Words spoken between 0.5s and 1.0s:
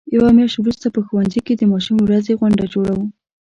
وروسته په